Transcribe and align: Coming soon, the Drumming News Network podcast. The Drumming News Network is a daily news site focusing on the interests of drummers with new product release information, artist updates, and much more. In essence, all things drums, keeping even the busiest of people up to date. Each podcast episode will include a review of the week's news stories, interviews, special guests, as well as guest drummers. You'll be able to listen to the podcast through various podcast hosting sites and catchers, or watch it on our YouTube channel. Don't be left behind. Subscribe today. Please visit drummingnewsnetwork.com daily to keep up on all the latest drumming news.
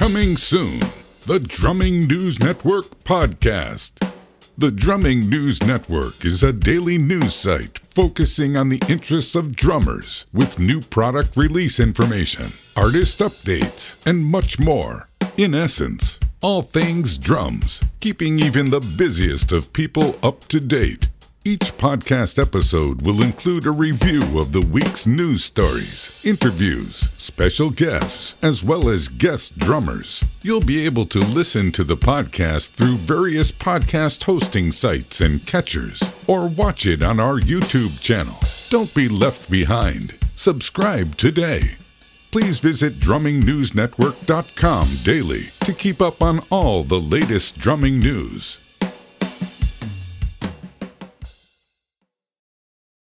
Coming 0.00 0.38
soon, 0.38 0.80
the 1.26 1.38
Drumming 1.38 2.06
News 2.06 2.40
Network 2.40 2.86
podcast. 3.04 4.00
The 4.56 4.70
Drumming 4.70 5.28
News 5.28 5.62
Network 5.62 6.24
is 6.24 6.42
a 6.42 6.54
daily 6.54 6.96
news 6.96 7.34
site 7.34 7.80
focusing 7.80 8.56
on 8.56 8.70
the 8.70 8.80
interests 8.88 9.34
of 9.34 9.54
drummers 9.54 10.24
with 10.32 10.58
new 10.58 10.80
product 10.80 11.36
release 11.36 11.78
information, 11.78 12.46
artist 12.82 13.18
updates, 13.18 13.98
and 14.06 14.24
much 14.24 14.58
more. 14.58 15.10
In 15.36 15.54
essence, 15.54 16.18
all 16.40 16.62
things 16.62 17.18
drums, 17.18 17.84
keeping 18.00 18.38
even 18.38 18.70
the 18.70 18.80
busiest 18.96 19.52
of 19.52 19.70
people 19.74 20.18
up 20.22 20.40
to 20.46 20.60
date. 20.60 21.09
Each 21.42 21.72
podcast 21.78 22.38
episode 22.38 23.00
will 23.00 23.22
include 23.22 23.64
a 23.64 23.70
review 23.70 24.38
of 24.38 24.52
the 24.52 24.60
week's 24.60 25.06
news 25.06 25.42
stories, 25.42 26.20
interviews, 26.22 27.08
special 27.16 27.70
guests, 27.70 28.36
as 28.42 28.62
well 28.62 28.90
as 28.90 29.08
guest 29.08 29.58
drummers. 29.58 30.22
You'll 30.42 30.60
be 30.60 30.84
able 30.84 31.06
to 31.06 31.18
listen 31.18 31.72
to 31.72 31.82
the 31.82 31.96
podcast 31.96 32.72
through 32.72 32.96
various 32.96 33.52
podcast 33.52 34.24
hosting 34.24 34.70
sites 34.70 35.22
and 35.22 35.46
catchers, 35.46 36.02
or 36.26 36.46
watch 36.46 36.84
it 36.84 37.02
on 37.02 37.18
our 37.18 37.40
YouTube 37.40 38.02
channel. 38.02 38.36
Don't 38.68 38.94
be 38.94 39.08
left 39.08 39.50
behind. 39.50 40.18
Subscribe 40.34 41.16
today. 41.16 41.78
Please 42.32 42.58
visit 42.60 43.00
drummingnewsnetwork.com 43.00 44.88
daily 45.04 45.44
to 45.60 45.72
keep 45.72 46.02
up 46.02 46.20
on 46.20 46.40
all 46.50 46.82
the 46.82 47.00
latest 47.00 47.58
drumming 47.58 47.98
news. 47.98 48.60